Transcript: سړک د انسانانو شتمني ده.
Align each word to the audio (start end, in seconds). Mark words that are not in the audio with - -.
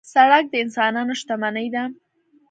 سړک 0.13 0.43
د 0.51 0.55
انسانانو 0.63 1.13
شتمني 1.21 1.67
ده. 1.75 1.83